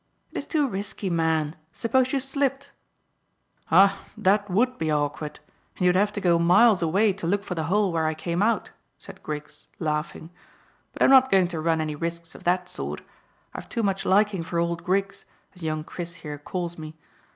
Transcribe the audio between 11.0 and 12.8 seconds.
I'm not going to run any risks of that